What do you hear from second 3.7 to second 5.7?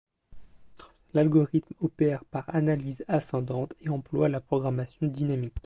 et emploie la programmation dynamique.